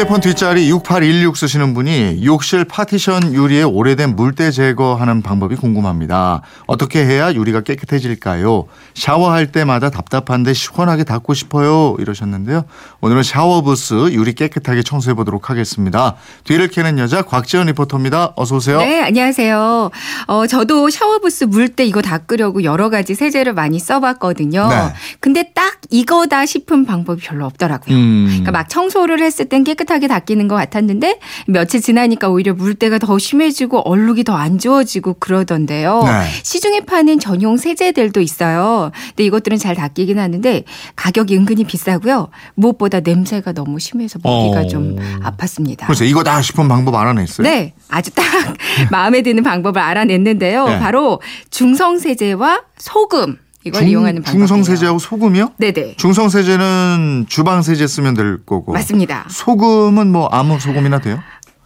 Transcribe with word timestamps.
휴대폰 0.00 0.22
뒷자리 0.22 0.70
6816 0.70 1.36
쓰시는 1.36 1.74
분이 1.74 2.24
욕실 2.24 2.64
파티션 2.64 3.34
유리에 3.34 3.64
오래된 3.64 4.16
물때 4.16 4.50
제거하는 4.50 5.20
방법이 5.20 5.56
궁금합니다. 5.56 6.40
어떻게 6.66 7.04
해야 7.04 7.34
유리가 7.34 7.60
깨끗해질까요? 7.60 8.64
샤워할 8.94 9.52
때마다 9.52 9.90
답답한데 9.90 10.54
시원하게 10.54 11.04
닦고 11.04 11.34
싶어요. 11.34 11.96
이러셨는데요. 11.98 12.64
오늘은 13.02 13.22
샤워부스 13.22 14.12
유리 14.12 14.32
깨끗하게 14.32 14.82
청소해 14.82 15.12
보도록 15.12 15.50
하겠습니다. 15.50 16.16
뒤를 16.44 16.68
캐는 16.68 16.98
여자 16.98 17.20
곽지연 17.20 17.66
리포터입니다. 17.66 18.32
어서 18.36 18.56
오세요. 18.56 18.78
네, 18.78 19.02
안녕하세요. 19.02 19.90
어, 20.28 20.46
저도 20.46 20.88
샤워부스 20.88 21.44
물때 21.44 21.84
이거 21.84 22.00
닦으려고 22.00 22.64
여러 22.64 22.88
가지 22.88 23.14
세제를 23.14 23.52
많이 23.52 23.78
써봤거든요. 23.78 24.66
네. 24.66 24.76
근데 25.20 25.52
딱 25.54 25.78
이거다 25.90 26.46
싶은 26.46 26.86
방법이 26.86 27.20
별로 27.20 27.44
없더라고요. 27.44 27.94
음. 27.94 28.26
그러니까 28.28 28.52
막 28.52 28.68
청소를 28.70 29.20
했을 29.20 29.46
땐 29.46 29.62
깨끗 29.62 29.89
하게 29.90 30.08
닦이는 30.08 30.48
것 30.48 30.54
같았는데 30.56 31.18
며칠 31.46 31.80
지나니까 31.80 32.28
오히려 32.28 32.54
물때가 32.54 32.98
더 32.98 33.18
심해지고 33.18 33.80
얼룩이 33.88 34.24
더안 34.24 34.58
지워지고 34.58 35.14
그러던데요. 35.14 36.02
네. 36.04 36.28
시중에 36.42 36.80
파는 36.80 37.18
전용 37.18 37.56
세제들도 37.56 38.20
있어요. 38.20 38.90
근데 39.08 39.24
이것들은 39.24 39.58
잘 39.58 39.74
닦이긴 39.74 40.18
하는데 40.18 40.64
가격이 40.96 41.36
은근히 41.36 41.64
비싸고요. 41.64 42.28
무엇보다 42.54 43.00
냄새가 43.00 43.52
너무 43.52 43.78
심해서 43.78 44.18
먹기가 44.22 44.60
어. 44.60 44.66
좀 44.66 44.96
아팠습니다. 45.22 45.86
그래서 45.86 46.04
이거다 46.04 46.40
싶은 46.42 46.68
방법 46.68 46.94
알아냈어요. 46.94 47.46
네, 47.46 47.74
아주 47.88 48.10
딱 48.12 48.24
마음에 48.90 49.22
드는 49.22 49.42
방법을 49.42 49.80
알아냈는데요. 49.80 50.66
네. 50.68 50.78
바로 50.78 51.20
중성세제와 51.50 52.62
소금 52.78 53.38
이걸 53.64 53.86
이용하는 53.86 54.22
방법이에요. 54.22 54.46
중성세제하고 54.46 54.98
소금이요? 54.98 55.52
네네. 55.58 55.96
중성세제는 55.96 57.26
주방세제 57.28 57.86
쓰면 57.86 58.14
될 58.14 58.38
거고. 58.44 58.72
맞습니다. 58.72 59.26
소금은 59.28 60.10
뭐 60.10 60.28
아무 60.32 60.58
소금이나 60.58 60.98
돼요? 61.00 61.18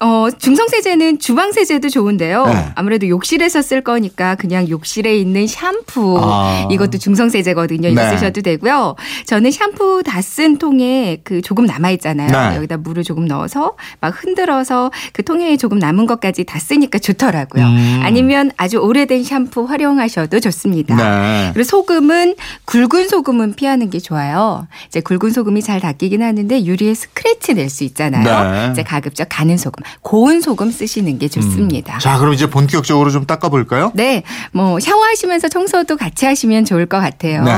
어, 0.00 0.28
중성세제는 0.30 1.18
주방세제도 1.18 1.88
좋은데요. 1.88 2.46
네. 2.46 2.66
아무래도 2.76 3.08
욕실에서 3.08 3.62
쓸 3.62 3.82
거니까 3.82 4.36
그냥 4.36 4.68
욕실에 4.68 5.16
있는 5.16 5.46
샴푸. 5.46 6.18
아. 6.22 6.68
이것도 6.70 6.98
중성세제거든요. 6.98 7.88
이거 7.88 8.02
네. 8.02 8.10
쓰셔도 8.10 8.42
되고요. 8.42 8.94
저는 9.26 9.50
샴푸 9.50 10.02
다 10.04 10.18
쓴 10.20 10.58
통에 10.58 11.18
그 11.24 11.40
조금 11.42 11.64
남아 11.64 11.90
있잖아요. 11.92 12.30
네. 12.50 12.56
여기다 12.56 12.76
물을 12.76 13.02
조금 13.02 13.26
넣어서 13.26 13.76
막 14.00 14.14
흔들어서 14.22 14.90
그 15.12 15.24
통에 15.24 15.56
조금 15.56 15.78
남은 15.78 16.06
것까지 16.06 16.44
다 16.44 16.58
쓰니까 16.58 16.98
좋더라고요. 16.98 17.64
음. 17.64 18.00
아니면 18.04 18.50
아주 18.56 18.76
오래된 18.78 19.24
샴푸 19.24 19.64
활용하셔도 19.64 20.38
좋습니다. 20.40 20.94
네. 20.96 21.50
그리고 21.54 21.64
소금은 21.68 22.36
굵은 22.66 23.08
소금은 23.08 23.54
피하는 23.54 23.90
게 23.90 23.98
좋아요. 23.98 24.66
이제 24.86 25.00
굵은 25.00 25.30
소금이 25.32 25.62
잘 25.62 25.80
닦이긴 25.80 26.22
하는데 26.22 26.64
유리에 26.64 26.94
스크래치 26.94 27.54
낼 27.54 27.68
수 27.68 27.84
있잖아요. 27.84 28.52
네. 28.52 28.72
이제 28.72 28.82
가급적 28.82 29.26
가는 29.30 29.56
소금, 29.56 29.82
고운 30.02 30.40
소금 30.40 30.70
쓰시는 30.70 31.18
게 31.18 31.28
좋습니다. 31.28 31.98
자, 31.98 32.18
그럼 32.18 32.34
이제 32.34 32.48
본격적으로 32.50 33.10
좀 33.10 33.26
닦아볼까요? 33.26 33.92
네, 33.94 34.22
뭐 34.52 34.80
샤워하시면서 34.80 35.48
청소도 35.48 35.96
같이 35.96 36.26
하시면 36.26 36.64
좋을 36.64 36.86
것 36.86 36.98
같아요. 37.00 37.44
네. 37.44 37.52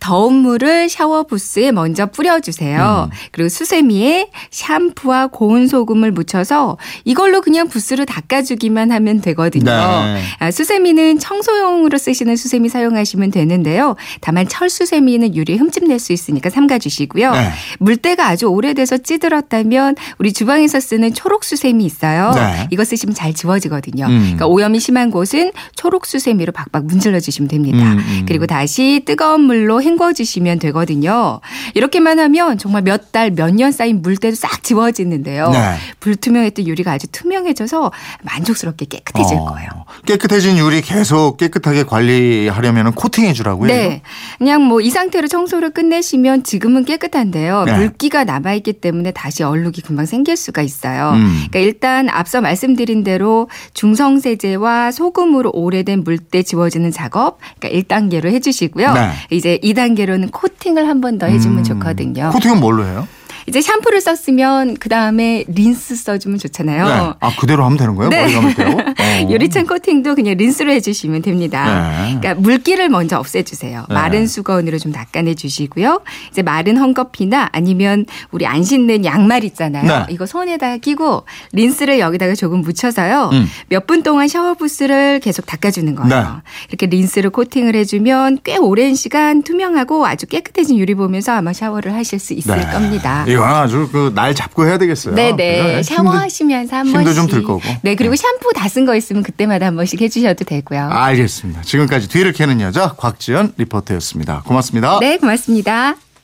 더운 0.00 0.34
물을 0.34 0.88
샤워 0.88 1.24
부스에 1.24 1.72
먼저 1.72 2.06
뿌려주세요. 2.06 3.08
음. 3.10 3.16
그리고 3.32 3.48
수세미에 3.48 4.30
샴푸와 4.50 5.28
고운 5.28 5.66
소금을 5.66 6.12
묻혀서 6.12 6.76
이걸로 7.04 7.40
그냥 7.40 7.68
부스를 7.68 8.06
닦아주기만 8.06 8.92
하면 8.92 9.20
되거든요. 9.20 9.64
네. 9.64 10.22
아, 10.38 10.50
수세미는 10.50 11.18
청소용으로 11.18 11.98
쓰시는 11.98 12.36
수세미 12.36 12.68
사용하시면 12.68 13.30
되는데요. 13.30 13.96
다만 14.20 14.46
철 14.48 14.70
수세미는 14.70 15.34
유리에 15.34 15.56
흠집 15.56 15.84
낼 15.84 15.96
수 15.96 16.12
있으니까 16.12 16.50
삼가주시고요. 16.50 17.32
네. 17.32 17.50
물때가 17.78 18.28
아주 18.28 18.46
오래돼서 18.46 18.98
찌들었다면 18.98 19.96
우리 20.18 20.32
주방에서 20.32 20.78
쓰는 20.78 21.14
초록 21.14 21.42
수세미 21.42 21.65
있어요. 21.70 22.32
네. 22.34 22.68
이거 22.70 22.84
쓰시면 22.84 23.14
잘 23.14 23.34
지워지거든요. 23.34 24.06
음. 24.06 24.18
그러니까 24.20 24.46
오염이 24.46 24.78
심한 24.80 25.10
곳은 25.10 25.52
초록 25.74 26.06
수세미로 26.06 26.52
박박 26.52 26.86
문질러 26.86 27.18
주시면 27.20 27.48
됩니다. 27.48 27.78
음, 27.92 27.98
음. 27.98 28.24
그리고 28.28 28.46
다시 28.46 29.02
뜨거운 29.04 29.40
물로 29.42 29.82
헹궈 29.82 30.12
주시면 30.12 30.58
되거든요. 30.60 31.40
이렇게만 31.74 32.18
하면 32.20 32.58
정말 32.58 32.82
몇 32.82 33.12
달, 33.12 33.30
몇 33.30 33.50
년 33.56 33.72
쌓인 33.72 34.02
물때도 34.02 34.36
싹 34.36 34.62
지워지는데요. 34.62 35.50
네. 35.50 35.76
불투명했던 36.00 36.66
유리가 36.66 36.92
아주 36.92 37.06
투명해져서 37.08 37.90
만족스럽게 38.22 38.84
깨끗해질 38.86 39.38
어, 39.38 39.44
거예요. 39.46 39.68
깨끗해진 40.06 40.58
유리 40.58 40.80
계속 40.82 41.36
깨끗하게 41.38 41.84
관리하려면 41.84 42.92
코팅해 42.92 43.32
주라고요? 43.32 43.68
네. 43.68 44.02
그냥 44.38 44.62
뭐 44.64 44.76
이 44.86 44.90
상태로 44.90 45.26
청소를 45.26 45.70
끝내시면 45.70 46.44
지금은 46.44 46.84
깨끗한데요. 46.84 47.64
네. 47.64 47.76
물기가 47.76 48.22
남아 48.24 48.52
있기 48.54 48.74
때문에 48.74 49.10
다시 49.10 49.42
얼룩이 49.42 49.76
금방 49.84 50.06
생길 50.06 50.36
수가 50.36 50.62
있어요. 50.62 51.12
음. 51.14 51.46
그러니까 51.56 51.58
일단 51.60 52.08
앞서 52.10 52.40
말씀드린 52.40 53.02
대로 53.02 53.48
중성세제와 53.72 54.90
소금으로 54.92 55.50
오래된 55.54 56.04
물때 56.04 56.42
지워지는 56.42 56.90
작업 56.92 57.38
그러니까 57.58 57.96
1단계로 57.96 58.26
해주시고요. 58.26 58.92
네. 58.92 59.10
이제 59.30 59.58
2단계로는 59.62 60.30
코팅을 60.32 60.86
한 60.88 61.00
번 61.00 61.18
더 61.18 61.26
해주면 61.26 61.58
음. 61.58 61.64
좋거든요. 61.64 62.30
코팅은 62.32 62.58
뭘로 62.60 62.84
해요? 62.84 63.06
이제 63.46 63.60
샴푸를 63.60 64.00
썼으면 64.00 64.76
그 64.78 64.88
다음에 64.88 65.44
린스 65.48 65.96
써주면 65.96 66.38
좋잖아요. 66.38 66.84
네. 66.84 67.12
아, 67.20 67.36
그대로 67.36 67.64
하면 67.64 67.78
되는 67.78 67.94
거예요? 67.94 68.10
네. 68.10 68.26
어. 68.36 69.30
유리창 69.30 69.66
코팅도 69.66 70.14
그냥 70.16 70.36
린스로 70.36 70.70
해주시면 70.72 71.22
됩니다. 71.22 71.64
네. 71.92 72.18
그러니까 72.18 72.34
물기를 72.40 72.88
먼저 72.88 73.18
없애주세요. 73.18 73.86
네. 73.88 73.94
마른 73.94 74.26
수건으로 74.26 74.78
좀 74.78 74.92
닦아내 74.92 75.34
주시고요. 75.34 76.02
이제 76.30 76.42
마른 76.42 76.74
헝겊이나 76.74 77.48
아니면 77.52 78.04
우리 78.30 78.46
안 78.46 78.64
씻는 78.64 79.04
양말 79.04 79.44
있잖아요. 79.44 79.84
네. 79.84 80.06
이거 80.10 80.26
손에다가 80.26 80.78
끼고 80.78 81.24
린스를 81.52 82.00
여기다가 82.00 82.34
조금 82.34 82.60
묻혀서요. 82.62 83.30
음. 83.32 83.46
몇분 83.68 84.02
동안 84.02 84.26
샤워 84.28 84.54
부스를 84.54 85.20
계속 85.20 85.46
닦아주는 85.46 85.94
거예요. 85.94 86.08
네. 86.08 86.26
이렇게 86.68 86.86
린스를 86.86 87.30
코팅을 87.30 87.76
해주면 87.76 88.40
꽤 88.42 88.56
오랜 88.56 88.94
시간 88.94 89.42
투명하고 89.42 90.06
아주 90.06 90.26
깨끗해진 90.26 90.78
유리 90.78 90.94
보면서 90.94 91.32
아마 91.32 91.52
샤워를 91.52 91.94
하실 91.94 92.18
수 92.18 92.34
있을 92.34 92.56
네. 92.56 92.66
겁니다. 92.72 93.24
이거 93.36 93.44
아주 93.46 93.88
그 93.92 94.10
날 94.14 94.34
잡고 94.34 94.66
해야 94.66 94.78
되겠어요. 94.78 95.14
네네. 95.14 95.76
그죠? 95.80 95.94
샤워하시면서 95.94 96.76
한 96.76 96.86
힘도 96.86 97.04
번씩. 97.04 97.14
좀들 97.16 97.42
거고. 97.42 97.60
네. 97.82 97.94
그리고 97.94 98.16
샴푸 98.16 98.52
다 98.54 98.68
쓴 98.68 98.84
거 98.86 98.94
있으면 98.96 99.22
그때마다 99.22 99.66
한 99.66 99.76
번씩 99.76 100.00
해주셔도 100.00 100.44
되고요. 100.44 100.88
알겠습니다. 100.90 101.62
지금까지 101.62 102.08
뒤를 102.08 102.32
캐는 102.32 102.60
여자 102.60 102.94
곽지연 102.96 103.54
리포터였습니다. 103.56 104.42
고맙습니다. 104.46 104.98
네, 105.00 105.16
고맙습니다. 105.18 105.96